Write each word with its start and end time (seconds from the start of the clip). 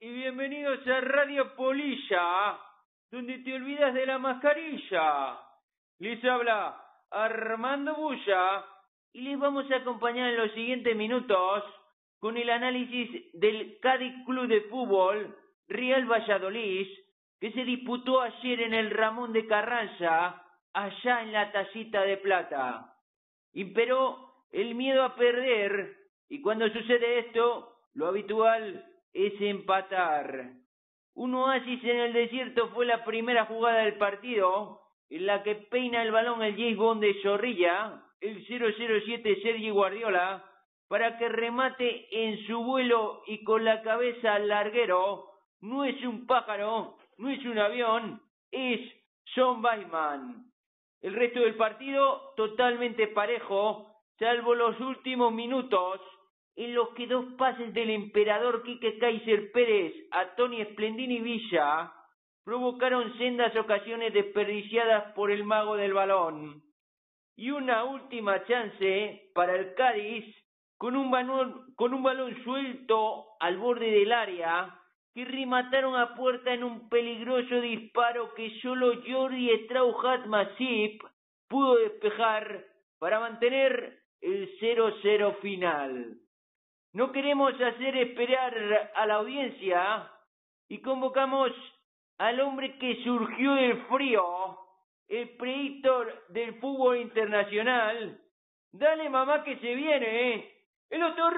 y 0.00 0.12
bienvenidos 0.12 0.86
a 0.86 1.00
Radio 1.00 1.54
Polilla, 1.56 2.58
donde 3.10 3.38
te 3.38 3.54
olvidas 3.54 3.94
de 3.94 4.04
la 4.04 4.18
mascarilla. 4.18 5.38
Les 5.98 6.22
habla 6.24 6.78
Armando 7.10 7.94
Bulla 7.94 8.64
y 9.12 9.22
les 9.22 9.38
vamos 9.38 9.70
a 9.70 9.76
acompañar 9.76 10.30
en 10.30 10.36
los 10.36 10.52
siguientes 10.52 10.94
minutos 10.94 11.64
con 12.18 12.36
el 12.36 12.50
análisis 12.50 13.30
del 13.32 13.78
Cádiz 13.80 14.12
Club 14.26 14.48
de 14.48 14.62
Fútbol 14.62 15.34
Real 15.68 16.04
Valladolid 16.04 16.88
que 17.40 17.52
se 17.52 17.64
disputó 17.64 18.20
ayer 18.20 18.60
en 18.62 18.74
el 18.74 18.90
Ramón 18.90 19.32
de 19.32 19.46
Carranza, 19.46 20.42
allá 20.74 21.22
en 21.22 21.32
la 21.32 21.52
tacita 21.52 22.02
de 22.02 22.18
plata. 22.18 22.94
Imperó 23.54 24.44
el 24.50 24.74
miedo 24.74 25.04
a 25.04 25.14
perder 25.14 25.96
y 26.28 26.42
cuando 26.42 26.68
sucede 26.68 27.20
esto, 27.20 27.78
lo 27.94 28.08
habitual 28.08 28.84
es 29.16 29.40
empatar. 29.40 30.50
Un 31.14 31.34
oasis 31.34 31.82
en 31.84 32.00
el 32.00 32.12
desierto 32.12 32.68
fue 32.68 32.84
la 32.84 33.02
primera 33.02 33.46
jugada 33.46 33.78
del 33.78 33.94
partido, 33.94 34.82
en 35.08 35.24
la 35.24 35.42
que 35.42 35.54
peina 35.54 36.02
el 36.02 36.12
balón 36.12 36.42
el 36.42 36.54
James 36.54 36.76
Bond 36.76 37.00
de 37.00 37.14
Zorrilla, 37.22 38.02
el 38.20 38.46
007 38.46 39.40
Sergi 39.42 39.70
Guardiola, 39.70 40.44
para 40.88 41.16
que 41.16 41.30
remate 41.30 42.08
en 42.10 42.46
su 42.46 42.62
vuelo 42.62 43.22
y 43.26 43.42
con 43.42 43.64
la 43.64 43.80
cabeza 43.80 44.34
al 44.34 44.48
larguero. 44.48 45.30
No 45.62 45.84
es 45.84 46.00
un 46.04 46.26
pájaro, 46.26 46.98
no 47.16 47.30
es 47.30 47.42
un 47.46 47.58
avión, 47.58 48.20
es 48.50 48.80
John 49.34 49.64
Weissman. 49.64 50.44
El 51.00 51.14
resto 51.14 51.40
del 51.40 51.54
partido 51.54 52.34
totalmente 52.36 53.06
parejo, 53.08 53.86
salvo 54.18 54.54
los 54.54 54.78
últimos 54.80 55.32
minutos, 55.32 56.00
en 56.56 56.74
los 56.74 56.88
que 56.90 57.06
dos 57.06 57.26
pases 57.34 57.72
del 57.74 57.90
emperador 57.90 58.62
Quique 58.62 58.98
Kaiser 58.98 59.52
Pérez 59.52 59.92
a 60.10 60.34
Tony 60.36 60.64
Splendini 60.64 61.20
Villa 61.20 61.92
provocaron 62.44 63.16
sendas 63.18 63.54
ocasiones 63.56 64.14
desperdiciadas 64.14 65.12
por 65.12 65.30
el 65.30 65.44
mago 65.44 65.76
del 65.76 65.92
balón. 65.92 66.62
Y 67.36 67.50
una 67.50 67.84
última 67.84 68.42
chance 68.46 69.30
para 69.34 69.54
el 69.54 69.74
Cádiz 69.74 70.24
con 70.78 70.96
un 70.96 71.10
balón, 71.10 71.74
con 71.74 71.92
un 71.92 72.02
balón 72.02 72.42
suelto 72.44 73.26
al 73.40 73.58
borde 73.58 73.90
del 73.90 74.12
área 74.12 74.80
que 75.14 75.24
remataron 75.24 75.96
a 75.96 76.14
puerta 76.14 76.54
en 76.54 76.64
un 76.64 76.88
peligroso 76.88 77.60
disparo 77.60 78.32
que 78.34 78.58
solo 78.60 79.02
Jordi 79.06 79.50
Strauchat 79.64 80.26
Masip 80.26 81.02
pudo 81.48 81.76
despejar 81.76 82.64
para 82.98 83.20
mantener 83.20 83.98
el 84.20 84.58
0-0 84.58 85.40
final. 85.40 86.18
No 86.96 87.12
queremos 87.12 87.52
hacer 87.60 87.94
esperar 87.94 88.90
a 88.94 89.04
la 89.04 89.16
audiencia 89.16 90.10
y 90.66 90.78
convocamos 90.78 91.52
al 92.16 92.40
hombre 92.40 92.78
que 92.78 93.04
surgió 93.04 93.52
del 93.52 93.84
frío, 93.84 94.58
el 95.06 95.28
predictor 95.36 96.24
del 96.30 96.58
fútbol 96.58 96.96
internacional. 96.96 98.18
Dale 98.72 99.10
mamá 99.10 99.44
que 99.44 99.58
se 99.58 99.74
viene, 99.74 100.32
¿eh? 100.32 100.54
El 100.88 101.00
doctor 101.00 101.34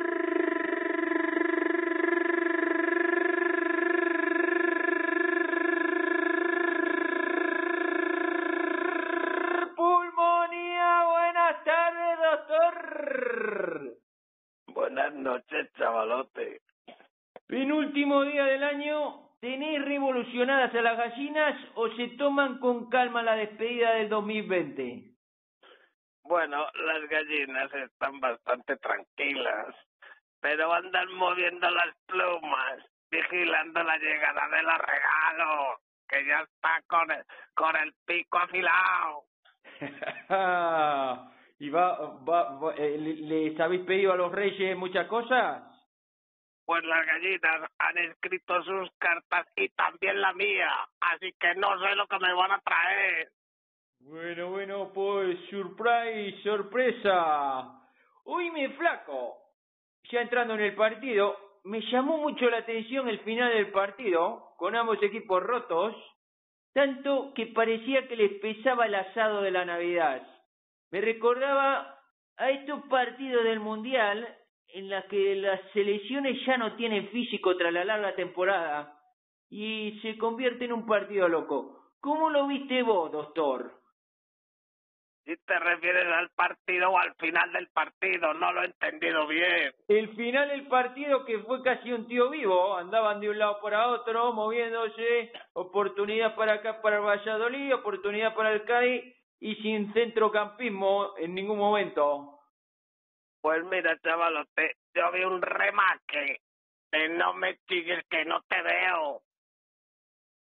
Penúltimo 18.08 18.32
día 18.32 18.44
del 18.46 18.64
año, 18.64 19.20
¿tenéis 19.38 19.84
revolucionadas 19.84 20.74
a 20.74 20.80
las 20.80 20.96
gallinas 20.96 21.60
o 21.74 21.90
se 21.90 22.08
toman 22.16 22.58
con 22.58 22.88
calma 22.88 23.22
la 23.22 23.36
despedida 23.36 23.92
del 23.96 24.08
2020? 24.08 25.10
Bueno, 26.22 26.66
las 26.86 27.06
gallinas 27.10 27.70
están 27.74 28.18
bastante 28.18 28.78
tranquilas, 28.78 29.74
pero 30.40 30.72
andan 30.72 31.12
moviendo 31.12 31.68
las 31.68 31.94
plumas, 32.06 32.82
vigilando 33.10 33.82
la 33.82 33.98
llegada 33.98 34.48
de 34.56 34.62
los 34.62 34.78
regalos, 34.78 35.80
que 36.08 36.26
ya 36.26 36.40
está 36.40 36.80
con 36.86 37.10
el, 37.10 37.22
con 37.54 37.76
el 37.76 37.92
pico 38.06 38.38
afilado. 38.38 39.24
¿Y 41.58 41.68
va, 41.68 42.16
va, 42.24 42.74
eh, 42.74 42.96
les 42.96 43.60
habéis 43.60 43.84
pedido 43.84 44.14
a 44.14 44.16
los 44.16 44.32
reyes 44.32 44.74
muchas 44.78 45.06
cosas? 45.08 45.77
Pues 46.68 46.84
las 46.84 47.06
gallinas 47.06 47.70
han 47.78 47.96
escrito 47.96 48.62
sus 48.62 48.90
cartas 48.98 49.46
y 49.56 49.70
también 49.70 50.20
la 50.20 50.34
mía, 50.34 50.68
así 51.00 51.32
que 51.40 51.54
no 51.54 51.80
sé 51.80 51.94
lo 51.94 52.06
que 52.06 52.18
me 52.18 52.34
van 52.34 52.52
a 52.52 52.60
traer. 52.60 53.30
Bueno, 54.00 54.50
bueno, 54.50 54.92
pues 54.92 55.38
surprise, 55.48 56.42
sorpresa. 56.42 57.72
Oíme, 58.24 58.68
flaco. 58.76 59.38
Ya 60.10 60.20
entrando 60.20 60.56
en 60.56 60.60
el 60.60 60.74
partido, 60.74 61.38
me 61.64 61.80
llamó 61.90 62.18
mucho 62.18 62.50
la 62.50 62.58
atención 62.58 63.08
el 63.08 63.20
final 63.20 63.50
del 63.54 63.72
partido, 63.72 64.54
con 64.58 64.76
ambos 64.76 65.02
equipos 65.02 65.42
rotos, 65.42 65.94
tanto 66.74 67.32
que 67.34 67.46
parecía 67.46 68.06
que 68.08 68.16
les 68.16 68.40
pesaba 68.42 68.84
el 68.84 68.94
asado 68.94 69.40
de 69.40 69.52
la 69.52 69.64
Navidad 69.64 70.22
me 70.90 71.00
recordaba 71.00 71.98
a 72.36 72.50
estos 72.50 72.82
partidos 72.88 73.44
del 73.44 73.60
Mundial 73.60 74.36
en 74.74 74.90
los 74.90 75.04
que 75.06 75.36
las 75.36 75.60
selecciones 75.72 76.44
ya 76.46 76.56
no 76.56 76.76
tienen 76.76 77.08
físico 77.08 77.56
tras 77.56 77.72
la 77.72 77.84
larga 77.84 78.14
temporada 78.14 78.94
y 79.50 79.98
se 80.02 80.18
convierte 80.18 80.66
en 80.66 80.72
un 80.72 80.86
partido 80.86 81.28
loco. 81.28 81.92
¿Cómo 82.00 82.30
lo 82.30 82.46
viste 82.46 82.82
vos, 82.82 83.10
doctor? 83.10 83.72
Si 85.24 85.36
te 85.44 85.58
refieres 85.58 86.06
al 86.06 86.30
partido 86.30 86.90
o 86.90 86.98
al 86.98 87.14
final 87.16 87.52
del 87.52 87.68
partido, 87.68 88.32
no 88.34 88.52
lo 88.52 88.62
he 88.62 88.66
entendido 88.66 89.26
bien. 89.26 89.74
El 89.86 90.14
final 90.16 90.48
del 90.48 90.66
partido 90.68 91.24
que 91.26 91.40
fue 91.40 91.62
casi 91.62 91.92
un 91.92 92.06
tío 92.06 92.30
vivo, 92.30 92.76
andaban 92.76 93.20
de 93.20 93.28
un 93.28 93.38
lado 93.38 93.58
para 93.60 93.88
otro, 93.88 94.32
moviéndose, 94.32 95.32
oportunidad 95.52 96.34
para 96.34 96.54
acá 96.54 96.80
para 96.80 97.00
Valladolid, 97.00 97.74
oportunidad 97.74 98.34
para 98.34 98.52
el 98.52 98.64
Cádiz, 98.64 99.04
y 99.40 99.54
sin 99.56 99.92
centrocampismo 99.92 101.14
en 101.18 101.34
ningún 101.34 101.58
momento. 101.58 102.37
Pues 103.40 103.64
mira, 103.64 103.98
chavalote, 104.00 104.76
yo 104.94 105.12
vi 105.12 105.24
un 105.24 105.40
remate 105.40 106.40
de 106.90 107.08
no 107.10 107.34
me 107.34 107.56
sigues 107.68 108.04
que 108.08 108.24
no 108.24 108.42
te 108.42 108.60
veo. 108.62 109.22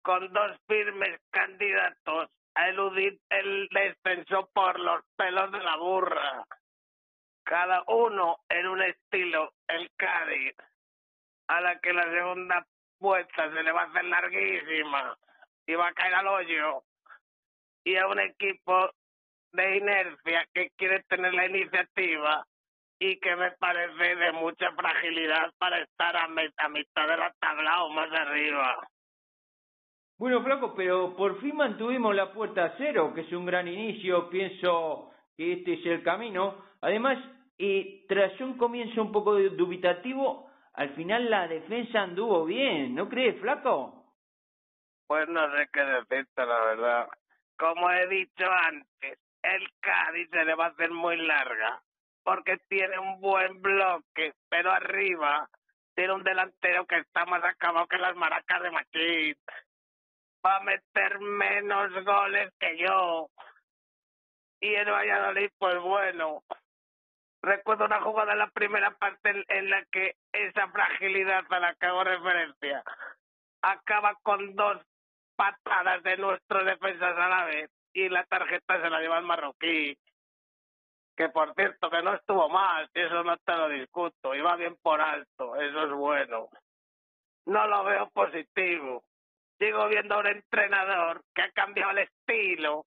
Con 0.04 0.32
dos 0.34 0.58
firmes 0.68 1.20
candidatos 1.32 2.30
a 2.56 2.70
eludir 2.70 3.20
el 3.30 3.68
descenso 3.70 4.50
por 4.54 4.80
los 4.80 5.04
pelos 5.16 5.52
de 5.52 5.60
la 5.60 5.78
burra. 5.78 6.46
Cada 7.44 7.84
uno 7.88 8.38
en 8.50 8.68
un 8.68 8.82
estilo, 8.84 9.54
el 9.68 9.90
Cádiz, 9.96 10.56
a 11.48 11.62
la 11.62 11.80
que 11.80 11.94
la 11.94 12.04
segunda 12.12 12.66
vuelta 13.00 13.52
se 13.52 13.64
le 13.64 13.72
va 13.72 13.82
a 13.82 13.86
hacer 13.86 14.06
larguísima 14.06 15.18
y 15.66 15.74
va 15.76 15.88
a 15.88 15.94
caer 15.94 16.14
al 16.16 16.28
hoyo 16.28 16.84
y 17.84 17.96
a 17.98 18.08
un 18.08 18.20
equipo 18.20 18.92
de 19.52 19.78
inercia 19.78 20.48
que 20.54 20.70
quiere 20.78 21.04
tener 21.04 21.34
la 21.34 21.46
iniciativa 21.48 22.46
y 23.04 23.20
que 23.20 23.36
me 23.36 23.52
parece 23.52 24.16
de 24.16 24.32
mucha 24.32 24.72
fragilidad 24.72 25.52
para 25.58 25.82
estar 25.82 26.16
a, 26.16 26.28
mitad 26.30 27.08
de 27.10 27.18
la 27.18 27.34
tabla 27.38 27.84
o 27.84 27.90
más 27.90 28.10
arriba. 28.14 28.88
Bueno, 30.18 30.42
Flaco, 30.42 30.74
pero 30.74 31.14
por 31.14 31.42
fin 31.42 31.58
mantuvimos 31.58 32.16
la 32.16 32.32
puerta 32.32 32.64
a 32.64 32.78
cero, 32.78 33.12
que 33.14 33.22
es 33.22 33.32
un 33.34 33.46
gran 33.46 33.68
inicio. 33.68 34.30
Pienso 34.30 35.12
que 35.36 35.52
este 35.52 35.74
es 35.74 35.86
el 35.86 36.02
camino. 36.02 36.64
Además, 36.80 37.18
eh, 37.58 38.06
tras 38.08 38.40
un 38.40 38.58
comienzo 38.58 39.02
un 39.02 39.12
poco 39.12 39.36
dubitativo, 39.36 40.50
al 40.74 40.96
final 40.96 41.30
la 41.30 41.50
defensa 41.50 42.04
anduvo 42.04 42.46
bien, 42.46 42.96
¿no 42.96 43.10
crees, 43.10 43.38
Flaco? 43.42 44.14
Pues 45.08 45.28
no 45.28 45.54
sé 45.58 45.68
qué 45.74 45.84
decirte, 45.84 46.46
la 46.46 46.60
verdad. 46.68 47.10
Como 47.58 47.92
he 47.92 48.08
dicho 48.08 48.50
antes, 48.50 49.20
el 49.42 49.68
Cádiz 49.82 50.30
se 50.30 50.46
le 50.46 50.56
va 50.56 50.68
a 50.68 50.70
hacer 50.70 50.90
muy 50.90 51.18
larga 51.18 51.82
porque 52.24 52.58
tiene 52.70 52.98
un 53.00 53.20
buen 53.20 53.62
bloque, 53.62 54.34
pero 54.50 54.72
arriba 54.72 55.50
tiene 55.96 56.14
un 56.14 56.24
delantero 56.24 56.86
que 56.86 56.98
está 56.98 57.26
más 57.26 57.44
acabado 57.44 57.88
que 57.88 57.98
las 57.98 58.16
maracas 58.16 58.62
de 58.62 58.72
Machín. 58.72 59.36
Va 60.46 60.58
a 60.58 60.64
meter 60.64 61.20
menos 61.20 61.92
goles 62.04 62.52
que 62.60 62.78
yo. 62.78 63.30
Y 64.60 64.74
el 64.76 64.90
Valladolid, 64.90 65.52
pues 65.58 65.80
bueno. 65.80 66.44
Recuerdo 67.42 67.86
una 67.86 68.02
jugada 68.02 68.32
en 68.32 68.40
la 68.40 68.50
primera 68.52 68.92
parte 68.92 69.44
en 69.50 69.70
la 69.70 69.84
que 69.92 70.16
esa 70.32 70.70
fragilidad 70.70 71.44
a 71.50 71.60
la 71.60 71.76
que 71.76 71.86
hago 71.86 72.04
referencia 72.06 72.82
acaba 73.62 74.16
con 74.24 74.56
dos 74.56 74.82
patadas 75.36 76.04
de 76.04 76.18
nuestros 76.18 76.66
defensas 76.66 77.18
a 77.18 77.28
la 77.28 77.46
vez 77.46 77.70
y 77.94 78.08
la 78.08 78.24
tarjeta 78.26 78.82
se 78.82 78.90
la 78.90 79.00
lleva 79.02 79.20
el 79.20 79.26
marroquí. 79.26 79.98
Que 81.16 81.30
por 81.30 81.54
cierto, 81.54 81.90
que 81.90 82.02
no 82.02 82.16
estuvo 82.16 82.50
mal, 82.50 82.90
eso 82.94 83.24
no 83.24 83.38
te 83.38 83.56
lo 83.56 83.70
discuto, 83.70 84.34
iba 84.34 84.56
bien 84.56 84.76
por 84.82 85.00
alto, 85.00 85.56
eso 85.56 85.84
es 85.84 85.92
bueno. 85.92 86.50
no 87.46 87.68
lo 87.68 87.84
veo 87.84 88.10
positivo. 88.10 89.04
Sigo 89.60 89.88
viendo 89.88 90.16
a 90.16 90.20
un 90.20 90.28
entrenador 90.28 91.24
que 91.36 91.44
ha 91.44 91.52
cambiado 91.52 91.92
el 91.92 92.00
estilo, 92.00 92.86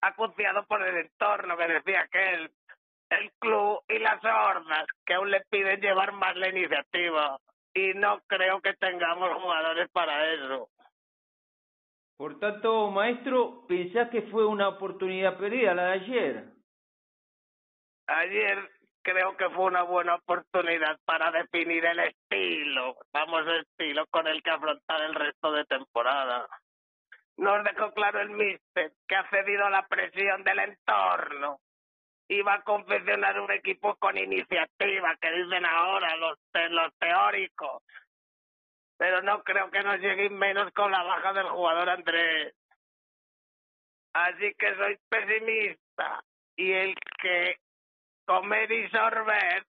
acuciado 0.00 0.64
por 0.66 0.86
el 0.86 0.96
entorno 0.98 1.56
que 1.56 1.66
decía 1.66 2.06
que 2.10 2.34
él, 2.34 2.50
el 3.10 3.32
club 3.38 3.80
y 3.88 3.98
las 3.98 4.22
hordas 4.24 4.86
que 5.04 5.14
aún 5.14 5.30
le 5.30 5.40
piden 5.50 5.80
llevar 5.80 6.12
más 6.12 6.36
la 6.36 6.48
iniciativa. 6.48 7.38
Y 7.74 7.94
no 7.94 8.20
creo 8.26 8.60
que 8.60 8.74
tengamos 8.74 9.42
jugadores 9.42 9.88
para 9.90 10.32
eso. 10.32 10.68
Por 12.16 12.38
tanto, 12.40 12.90
maestro, 12.90 13.66
¿pensás 13.68 14.10
que 14.10 14.22
fue 14.22 14.44
una 14.44 14.68
oportunidad 14.68 15.38
perdida 15.38 15.74
la 15.74 15.86
de 15.86 15.92
ayer? 15.92 16.57
Ayer 18.08 18.70
creo 19.02 19.36
que 19.36 19.48
fue 19.50 19.66
una 19.66 19.82
buena 19.82 20.16
oportunidad 20.16 20.98
para 21.04 21.30
definir 21.30 21.84
el 21.84 22.00
estilo, 22.00 22.96
vamos, 23.12 23.44
estilo 23.46 24.06
con 24.08 24.26
el 24.26 24.42
que 24.42 24.50
afrontar 24.50 25.02
el 25.02 25.14
resto 25.14 25.52
de 25.52 25.64
temporada. 25.66 26.48
Nos 27.36 27.62
dejó 27.64 27.92
claro 27.92 28.20
el 28.20 28.30
míster 28.30 28.92
que 29.06 29.14
ha 29.14 29.28
cedido 29.30 29.66
a 29.66 29.70
la 29.70 29.86
presión 29.86 30.42
del 30.42 30.58
entorno 30.58 31.60
y 32.28 32.42
va 32.42 32.54
a 32.54 32.62
confeccionar 32.62 33.38
un 33.40 33.52
equipo 33.52 33.94
con 33.96 34.18
iniciativa, 34.18 35.16
que 35.20 35.30
dicen 35.30 35.64
ahora 35.64 36.16
los, 36.16 36.38
los 36.70 36.94
teóricos 36.98 37.82
pero 38.98 39.22
no 39.22 39.42
creo 39.44 39.70
que 39.70 39.82
nos 39.82 40.00
lleguen 40.00 40.36
menos 40.36 40.72
con 40.72 40.90
la 40.90 41.02
baja 41.04 41.32
del 41.32 41.48
jugador 41.48 41.88
Andrés. 41.88 42.52
Así 44.12 44.52
que 44.58 44.74
soy 44.74 44.98
pesimista 45.08 46.24
y 46.56 46.72
el 46.72 46.94
que 47.22 47.56
comer 48.28 48.70
y 48.70 48.86
sorber, 48.90 49.64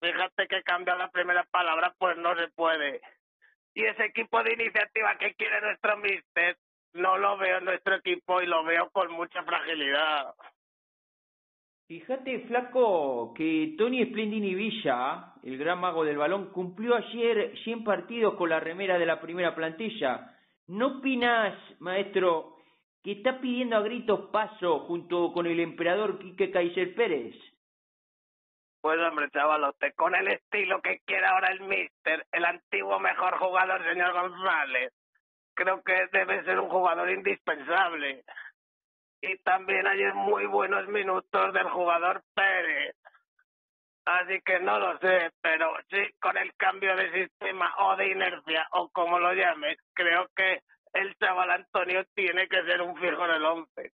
fíjate 0.00 0.48
que 0.48 0.62
cambia 0.62 0.96
la 0.96 1.10
primera 1.10 1.44
palabra, 1.44 1.94
pues 1.98 2.16
no 2.16 2.34
se 2.34 2.48
puede. 2.48 3.02
Y 3.74 3.84
ese 3.84 4.06
equipo 4.06 4.42
de 4.42 4.54
iniciativa 4.54 5.18
que 5.18 5.34
quiere 5.34 5.60
nuestro 5.60 5.98
mister, 5.98 6.56
no 6.94 7.18
lo 7.18 7.36
veo 7.36 7.58
en 7.58 7.66
nuestro 7.66 7.96
equipo 7.96 8.40
y 8.40 8.46
lo 8.46 8.64
veo 8.64 8.88
con 8.90 9.12
mucha 9.12 9.42
fragilidad. 9.44 10.34
Fíjate, 11.86 12.46
flaco, 12.46 13.34
que 13.36 13.74
Tony 13.76 14.06
Splendini 14.06 14.54
Villa, 14.54 15.34
el 15.42 15.58
gran 15.58 15.78
mago 15.78 16.04
del 16.04 16.16
balón, 16.16 16.50
cumplió 16.50 16.96
ayer 16.96 17.52
100 17.62 17.84
partidos 17.84 18.34
con 18.34 18.48
la 18.48 18.60
remera 18.60 18.98
de 18.98 19.04
la 19.04 19.20
primera 19.20 19.54
plantilla. 19.54 20.34
¿No 20.68 20.98
opinas, 20.98 21.54
maestro, 21.80 22.56
que 23.02 23.12
está 23.12 23.38
pidiendo 23.40 23.76
a 23.76 23.82
gritos 23.82 24.30
paso 24.30 24.80
junto 24.80 25.32
con 25.34 25.46
el 25.46 25.60
emperador 25.60 26.18
Quique 26.18 26.50
Kaiser 26.50 26.94
Pérez? 26.94 27.34
Pues 28.82 28.98
hombre, 28.98 29.30
chavalote, 29.30 29.92
con 29.92 30.14
el 30.16 30.26
estilo 30.26 30.82
que 30.82 30.98
quiere 31.06 31.24
ahora 31.24 31.52
el 31.52 31.60
míster, 31.60 32.26
el 32.32 32.44
antiguo 32.44 32.98
mejor 32.98 33.38
jugador, 33.38 33.82
señor 33.84 34.12
González, 34.12 34.92
creo 35.54 35.82
que 35.82 36.08
debe 36.12 36.42
ser 36.44 36.58
un 36.58 36.68
jugador 36.68 37.08
indispensable 37.08 38.24
y 39.22 39.38
también 39.38 39.86
hay 39.86 40.02
muy 40.14 40.46
buenos 40.46 40.88
minutos 40.88 41.52
del 41.52 41.68
jugador 41.70 42.22
Pérez. 42.34 42.96
Así 44.04 44.40
que 44.44 44.58
no 44.58 44.80
lo 44.80 44.98
sé, 44.98 45.30
pero 45.40 45.72
sí, 45.88 46.02
con 46.20 46.36
el 46.36 46.52
cambio 46.56 46.96
de 46.96 47.12
sistema 47.12 47.72
o 47.78 47.94
de 47.94 48.08
inercia 48.10 48.66
o 48.72 48.88
como 48.88 49.20
lo 49.20 49.32
llames, 49.32 49.78
creo 49.94 50.26
que 50.34 50.62
el 50.92 51.14
chaval 51.18 51.52
Antonio 51.52 52.04
tiene 52.16 52.48
que 52.48 52.64
ser 52.64 52.82
un 52.82 52.96
fijo 52.96 53.28
del 53.28 53.44
once. 53.44 53.92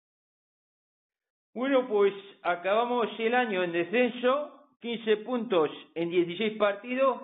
Bueno, 1.53 1.87
pues 1.89 2.13
acabamos 2.43 3.07
el 3.19 3.35
año 3.35 3.63
en 3.63 3.73
descenso, 3.73 4.56
15 4.81 5.17
puntos 5.17 5.69
en 5.95 6.09
16 6.09 6.57
partidos. 6.57 7.21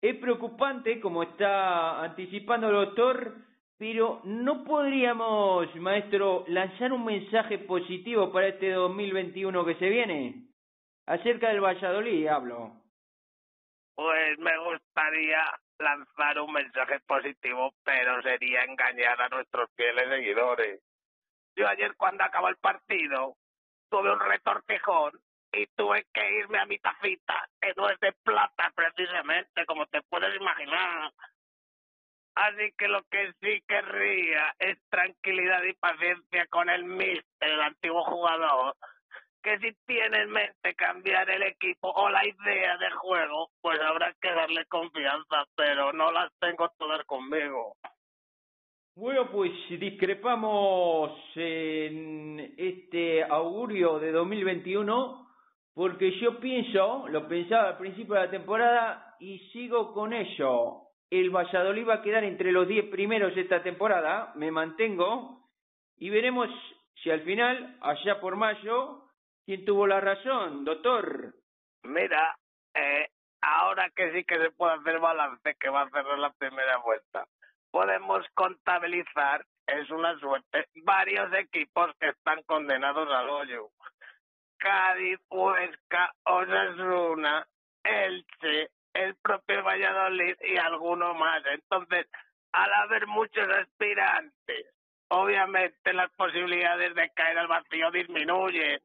Es 0.00 0.16
preocupante, 0.16 1.00
como 1.00 1.22
está 1.22 2.02
anticipando 2.02 2.68
el 2.68 2.86
doctor, 2.86 3.34
pero 3.78 4.20
¿no 4.24 4.64
podríamos, 4.64 5.74
maestro, 5.76 6.44
lanzar 6.48 6.92
un 6.92 7.04
mensaje 7.04 7.58
positivo 7.58 8.32
para 8.32 8.48
este 8.48 8.70
2021 8.72 9.64
que 9.64 9.74
se 9.76 9.88
viene? 9.88 10.46
Acerca 11.06 11.48
del 11.48 11.60
Valladolid, 11.60 12.26
hablo. 12.26 12.72
Pues 13.94 14.38
me 14.38 14.52
gustaría 14.58 15.42
lanzar 15.78 16.40
un 16.40 16.52
mensaje 16.52 17.00
positivo, 17.00 17.72
pero 17.84 18.20
sería 18.22 18.62
engañar 18.64 19.20
a 19.20 19.28
nuestros 19.28 19.70
fieles 19.76 20.08
seguidores. 20.08 20.82
Yo 21.54 21.68
ayer 21.68 21.94
cuando 21.96 22.24
acabó 22.24 22.48
el 22.48 22.56
partido 22.56 23.36
tuve 23.90 24.12
un 24.12 24.20
retortijón 24.20 25.12
y 25.56 25.66
tuve 25.74 26.06
que 26.12 26.38
irme 26.38 26.58
a 26.58 26.66
mi 26.66 26.78
tacita, 26.78 27.48
que 27.60 27.72
no 27.76 27.88
es 27.88 27.98
de 28.00 28.12
plata 28.22 28.72
precisamente, 28.74 29.64
como 29.66 29.86
te 29.86 30.02
puedes 30.02 30.34
imaginar. 30.36 31.12
Así 32.34 32.72
que 32.76 32.88
lo 32.88 33.02
que 33.04 33.32
sí 33.40 33.62
querría 33.66 34.54
es 34.58 34.78
tranquilidad 34.90 35.62
y 35.62 35.72
paciencia 35.72 36.46
con 36.48 36.68
el 36.68 36.84
mister, 36.84 37.24
el 37.40 37.62
antiguo 37.62 38.04
jugador, 38.04 38.76
que 39.42 39.58
si 39.58 39.72
tiene 39.86 40.22
en 40.22 40.30
mente 40.30 40.74
cambiar 40.74 41.30
el 41.30 41.44
equipo 41.44 41.88
o 41.88 42.10
la 42.10 42.26
idea 42.26 42.76
de 42.76 42.90
juego, 42.90 43.50
pues 43.62 43.80
habrá 43.80 44.12
que 44.20 44.30
darle 44.32 44.66
confianza, 44.66 45.46
pero 45.54 45.92
no 45.94 46.12
las 46.12 46.30
tengo 46.38 46.68
todas 46.76 47.04
conmigo. 47.06 47.76
Bueno, 48.96 49.30
pues 49.30 49.52
discrepamos 49.70 51.12
en 51.36 52.54
este 52.58 53.22
augurio 53.24 53.98
de 53.98 54.10
2021 54.10 55.25
porque 55.76 56.18
yo 56.20 56.40
pienso, 56.40 57.06
lo 57.08 57.28
pensaba 57.28 57.68
al 57.68 57.76
principio 57.76 58.14
de 58.14 58.22
la 58.22 58.30
temporada 58.30 59.14
y 59.20 59.38
sigo 59.50 59.92
con 59.92 60.14
ello 60.14 60.86
el 61.10 61.30
Valladolid 61.30 61.86
va 61.86 61.94
a 61.96 62.02
quedar 62.02 62.24
entre 62.24 62.50
los 62.50 62.66
10 62.66 62.86
primeros 62.90 63.36
esta 63.36 63.62
temporada, 63.62 64.32
me 64.36 64.50
mantengo, 64.50 65.50
y 65.98 66.08
veremos 66.10 66.48
si 67.02 67.10
al 67.10 67.20
final, 67.22 67.76
allá 67.80 68.20
por 68.20 68.36
mayo, 68.36 69.04
quién 69.44 69.64
tuvo 69.64 69.86
la 69.86 70.00
razón, 70.00 70.64
doctor. 70.64 71.34
Mira, 71.84 72.36
eh, 72.74 73.08
ahora 73.40 73.90
que 73.94 74.12
sí 74.12 74.24
que 74.24 74.36
se 74.36 74.50
puede 74.50 74.74
hacer 74.74 74.98
balance, 74.98 75.56
que 75.60 75.68
va 75.68 75.82
a 75.82 75.90
cerrar 75.90 76.18
la 76.18 76.32
primera 76.32 76.78
vuelta, 76.78 77.26
podemos 77.70 78.26
contabilizar, 78.34 79.44
es 79.66 79.90
una 79.90 80.18
suerte, 80.18 80.66
varios 80.84 81.32
equipos 81.34 81.90
que 82.00 82.08
están 82.08 82.42
condenados 82.44 83.08
al 83.12 83.28
hoyo. 83.28 83.68
Cádiz, 84.66 85.20
Huesca, 85.30 86.12
Osasuna, 86.24 87.46
Elche, 87.84 88.70
el 88.94 89.14
propio 89.22 89.62
Valladolid 89.62 90.34
y 90.40 90.56
alguno 90.56 91.14
más. 91.14 91.40
Entonces, 91.46 92.08
al 92.50 92.72
haber 92.72 93.06
muchos 93.06 93.48
aspirantes, 93.48 94.66
obviamente 95.08 95.92
las 95.92 96.10
posibilidades 96.16 96.96
de 96.96 97.10
caer 97.10 97.38
al 97.38 97.46
vacío 97.46 97.92
disminuyen, 97.92 98.80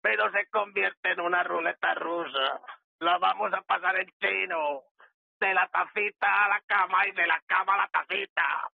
pero 0.00 0.28
se 0.32 0.44
convierte 0.46 1.12
en 1.12 1.20
una 1.20 1.44
ruleta 1.44 1.94
rusa. 1.94 2.60
La 2.98 3.18
vamos 3.18 3.52
a 3.54 3.62
pasar 3.62 4.00
en 4.00 4.10
chino, 4.20 4.82
de 5.38 5.54
la 5.54 5.68
tacita 5.68 6.46
a 6.46 6.48
la 6.48 6.60
cama 6.66 7.06
y 7.06 7.12
de 7.12 7.26
la 7.28 7.40
cama 7.46 7.74
a 7.74 7.78
la 7.78 7.88
tacita. 7.88 8.70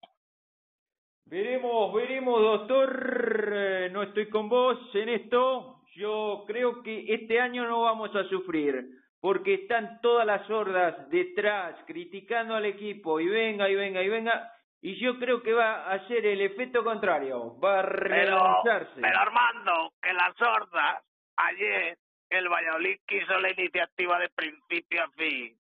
Veremos, 1.27 1.93
veremos, 1.93 2.41
doctor. 2.41 3.91
No 3.91 4.03
estoy 4.03 4.31
con 4.31 4.49
vos 4.49 4.79
en 4.95 5.11
esto. 5.11 5.78
Yo 5.99 6.45
creo 6.47 6.83
que 6.85 7.13
este 7.13 7.41
año 7.41 7.67
no 7.67 7.83
vamos 7.83 8.15
a 8.15 8.23
sufrir 8.29 8.87
porque 9.21 9.55
están 9.55 10.01
todas 10.01 10.25
las 10.25 10.49
hordas 10.49 11.09
detrás 11.11 11.75
criticando 11.87 12.55
al 12.55 12.67
equipo 12.67 13.19
y 13.19 13.27
venga 13.27 13.69
y 13.69 13.75
venga 13.75 14.01
y 14.03 14.09
venga 14.09 14.53
y 14.81 14.95
yo 15.01 15.19
creo 15.19 15.43
que 15.43 15.53
va 15.53 15.91
a 15.91 16.07
ser 16.07 16.25
el 16.25 16.41
efecto 16.41 16.85
contrario, 16.85 17.59
va 17.59 17.81
a 17.81 17.83
relanzarse. 17.83 19.01
Pero, 19.01 19.19
Armando, 19.19 19.93
que 20.01 20.13
las 20.13 20.41
hordas, 20.41 21.03
ayer 21.37 21.99
el 22.31 22.49
Valladolid 22.49 23.01
quiso 23.05 23.41
la 23.41 23.51
iniciativa 23.51 24.21
de 24.21 24.29
principio 24.29 25.03
a 25.03 25.11
fin, 25.17 25.59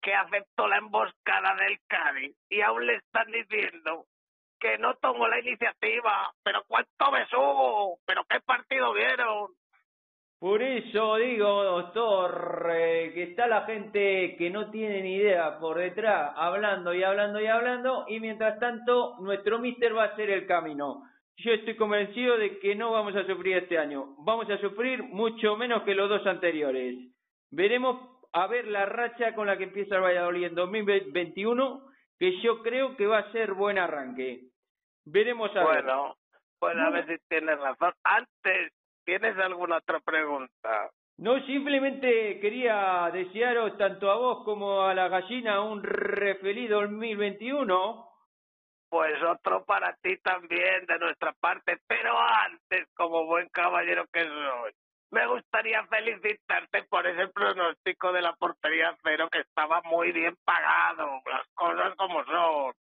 que 0.00 0.14
aceptó 0.14 0.68
la 0.68 0.78
emboscada 0.78 1.54
del 1.56 1.78
Cádiz 1.86 2.34
y 2.48 2.62
aún 2.62 2.86
le 2.86 2.94
están 2.94 3.30
diciendo 3.30 4.06
que 4.60 4.78
no 4.78 4.94
tomó 4.96 5.26
la 5.26 5.40
iniciativa, 5.40 6.32
pero 6.42 6.62
cuánto 6.68 7.10
besugo, 7.10 7.98
pero 8.06 8.24
qué 8.28 8.40
partido 8.40 8.92
vieron, 8.92 9.48
por 10.40 10.62
eso 10.62 11.16
digo, 11.16 11.64
doctor, 11.64 12.66
eh, 12.74 13.12
que 13.12 13.24
está 13.24 13.46
la 13.46 13.66
gente 13.66 14.36
que 14.38 14.48
no 14.48 14.70
tiene 14.70 15.02
ni 15.02 15.16
idea 15.16 15.58
por 15.58 15.76
detrás, 15.76 16.32
hablando 16.34 16.94
y 16.94 17.02
hablando 17.02 17.38
y 17.42 17.46
hablando, 17.46 18.06
y 18.08 18.20
mientras 18.20 18.58
tanto 18.58 19.16
nuestro 19.20 19.58
mister 19.58 19.94
va 19.94 20.04
a 20.04 20.06
hacer 20.06 20.30
el 20.30 20.46
camino. 20.46 21.02
Yo 21.36 21.52
estoy 21.52 21.76
convencido 21.76 22.38
de 22.38 22.58
que 22.58 22.74
no 22.74 22.90
vamos 22.90 23.14
a 23.16 23.26
sufrir 23.26 23.58
este 23.58 23.76
año, 23.76 24.14
vamos 24.24 24.48
a 24.48 24.56
sufrir 24.56 25.02
mucho 25.02 25.58
menos 25.58 25.82
que 25.82 25.94
los 25.94 26.08
dos 26.08 26.26
anteriores. 26.26 26.96
Veremos 27.50 28.00
a 28.32 28.46
ver 28.46 28.66
la 28.66 28.86
racha 28.86 29.34
con 29.34 29.46
la 29.46 29.58
que 29.58 29.64
empieza 29.64 29.96
el 29.96 30.02
Valladolid 30.02 30.46
en 30.46 30.54
2021, 30.54 31.82
que 32.18 32.40
yo 32.40 32.62
creo 32.62 32.96
que 32.96 33.06
va 33.06 33.18
a 33.18 33.32
ser 33.32 33.52
buen 33.52 33.76
arranque. 33.76 34.49
Veremos 35.10 35.50
a 35.56 35.64
ver. 35.64 35.84
Bueno, 35.84 36.16
pues 36.58 36.76
a 36.76 36.90
ver 36.90 37.06
si 37.06 37.16
tienes 37.28 37.58
razón. 37.58 37.92
Antes 38.04 38.72
¿Tienes 39.04 39.36
alguna 39.38 39.78
otra 39.78 39.98
pregunta? 40.00 40.90
No, 41.18 41.38
simplemente 41.44 42.38
quería 42.40 43.10
desearos 43.12 43.76
tanto 43.76 44.10
a 44.10 44.16
vos 44.16 44.44
como 44.44 44.82
a 44.82 44.94
la 44.94 45.08
gallina 45.08 45.60
un 45.62 45.82
re 45.82 46.36
feliz 46.36 46.70
2021. 46.70 48.06
Pues 48.88 49.22
otro 49.22 49.64
para 49.64 49.96
ti 50.02 50.16
también 50.18 50.86
de 50.86 50.98
nuestra 50.98 51.32
parte, 51.32 51.78
pero 51.86 52.16
antes, 52.18 52.88
como 52.94 53.26
buen 53.26 53.48
caballero 53.48 54.04
que 54.12 54.24
soy, 54.24 54.72
me 55.10 55.26
gustaría 55.26 55.84
felicitarte 55.86 56.84
por 56.84 57.06
ese 57.06 57.28
pronóstico 57.28 58.12
de 58.12 58.22
la 58.22 58.32
portería 58.34 58.96
cero 59.02 59.28
que 59.30 59.40
estaba 59.40 59.80
muy 59.82 60.10
bien 60.12 60.36
pagado, 60.44 61.20
las 61.26 61.46
cosas 61.54 61.94
como 61.96 62.24
son. 62.24 62.74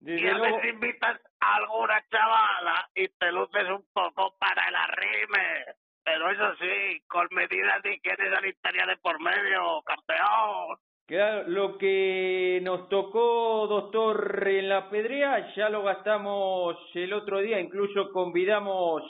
Y 0.00 0.26
a 0.28 0.38
veces 0.38 0.64
invitas 0.72 1.20
a 1.40 1.56
alguna 1.56 2.04
chavala 2.10 2.88
y 2.94 3.08
te 3.08 3.32
luces 3.32 3.68
un 3.70 3.84
poco 3.92 4.34
para 4.38 4.68
el 4.68 4.74
arrime. 4.74 5.64
Pero 6.04 6.30
eso 6.30 6.54
sí, 6.60 7.02
con 7.08 7.26
medidas 7.32 7.82
de 7.82 7.94
higiene 7.94 8.30
sanitaria 8.30 8.86
de 8.86 8.96
por 8.98 9.20
medio, 9.20 9.82
campeón. 9.82 10.78
Claro, 11.06 11.44
lo 11.48 11.78
que 11.78 12.60
nos 12.62 12.88
tocó, 12.88 13.66
doctor, 13.68 14.46
en 14.48 14.68
la 14.68 14.90
pedrea, 14.90 15.54
ya 15.54 15.68
lo 15.68 15.82
gastamos 15.82 16.76
el 16.94 17.12
otro 17.12 17.40
día, 17.40 17.60
incluso 17.60 18.10
convidamos 18.12 19.02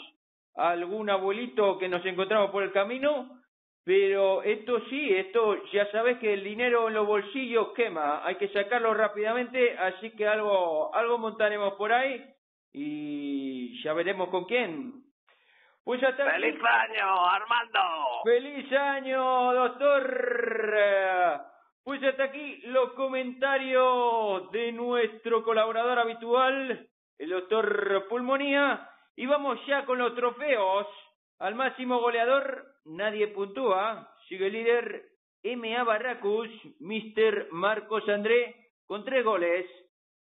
a 0.56 0.70
algún 0.70 1.08
abuelito 1.10 1.78
que 1.78 1.88
nos 1.88 2.04
encontramos 2.04 2.50
por 2.50 2.62
el 2.62 2.72
camino, 2.72 3.42
pero 3.86 4.42
esto 4.42 4.80
sí, 4.90 5.14
esto 5.14 5.62
ya 5.70 5.88
sabes 5.92 6.18
que 6.18 6.34
el 6.34 6.42
dinero 6.42 6.88
en 6.88 6.94
los 6.94 7.06
bolsillos 7.06 7.68
quema, 7.68 8.26
hay 8.26 8.34
que 8.34 8.48
sacarlo 8.48 8.92
rápidamente, 8.92 9.78
así 9.78 10.10
que 10.10 10.26
algo, 10.26 10.92
algo 10.92 11.18
montaremos 11.18 11.74
por 11.74 11.92
ahí 11.92 12.20
y 12.72 13.80
ya 13.84 13.92
veremos 13.92 14.28
con 14.30 14.44
quién. 14.46 15.04
Pues 15.84 16.02
hasta 16.02 16.32
¡Feliz 16.32 16.58
año, 16.64 17.26
Armando! 17.28 17.80
¡Feliz 18.24 18.72
año, 18.72 19.54
doctor! 19.54 21.46
Pues 21.84 22.02
hasta 22.02 22.24
aquí 22.24 22.62
los 22.64 22.92
comentarios 22.94 24.50
de 24.50 24.72
nuestro 24.72 25.44
colaborador 25.44 26.00
habitual, 26.00 26.88
el 27.18 27.30
doctor 27.30 28.08
Pulmonía. 28.08 28.90
Y 29.14 29.26
vamos 29.26 29.64
ya 29.68 29.84
con 29.84 29.98
los 29.98 30.12
trofeos. 30.16 30.88
Al 31.38 31.54
máximo 31.54 32.00
goleador, 32.00 32.64
nadie 32.86 33.28
puntúa. 33.28 34.10
Sigue 34.28 34.46
el 34.46 34.52
líder 34.54 35.08
MA 35.44 35.84
Barracus, 35.84 36.48
Mr. 36.80 37.48
Marcos 37.52 38.08
André, 38.08 38.70
con 38.86 39.04
tres 39.04 39.22
goles. 39.22 39.66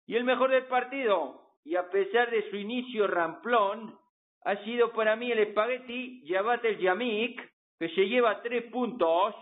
Y 0.07 0.17
el 0.17 0.25
mejor 0.25 0.51
del 0.51 0.67
partido, 0.67 1.53
y 1.65 1.77
a 1.77 1.89
pesar 1.91 2.31
de 2.31 2.51
su 2.51 2.57
inicio 2.57 3.07
ramplón, 3.07 3.97
ha 4.43 4.57
sido 4.65 4.93
para 4.93 5.17
mí 5.17 5.31
el 5.31 5.39
espagueti 5.41 6.23
Yabat 6.25 6.65
el 6.65 6.79
Yamik, 6.79 7.41
que 7.79 7.89
se 7.91 8.09
lleva 8.09 8.43
tres 8.43 8.65
puntos. 8.71 9.35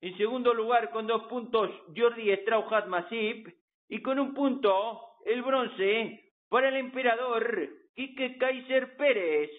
En 0.00 0.16
segundo 0.16 0.54
lugar, 0.54 0.90
con 0.90 1.08
dos 1.08 1.24
puntos, 1.24 1.70
Jordi 1.96 2.34
Strauchat 2.36 2.86
Masip. 2.86 3.48
Y 3.88 4.00
con 4.00 4.20
un 4.20 4.32
punto, 4.32 5.00
el 5.24 5.42
bronce, 5.42 6.34
para 6.48 6.68
el 6.68 6.76
emperador 6.76 7.68
Quique 7.96 8.38
Kaiser 8.38 8.96
Pérez. 8.96 9.50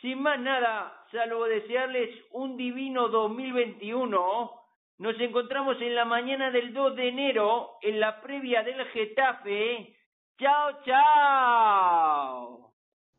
Sin 0.00 0.22
más 0.22 0.40
nada, 0.40 1.04
salvo 1.12 1.44
desearles 1.44 2.08
un 2.32 2.56
divino 2.56 3.08
2021, 3.08 4.50
nos 4.98 5.20
encontramos 5.20 5.80
en 5.82 5.94
la 5.94 6.06
mañana 6.06 6.50
del 6.50 6.72
2 6.72 6.96
de 6.96 7.08
enero 7.08 7.72
en 7.82 8.00
la 8.00 8.20
previa 8.22 8.62
del 8.62 8.82
Getafe. 8.86 9.94
¡Chao, 10.38 10.82
chao! 10.84 12.69